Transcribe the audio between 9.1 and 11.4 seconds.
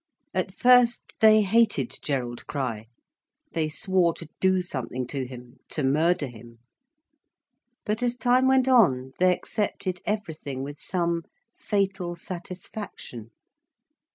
they accepted everything with some